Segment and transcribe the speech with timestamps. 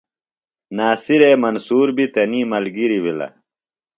[0.77, 3.27] ناصرے منصور بیۡ تنی ملگریۡ بِھلہ۔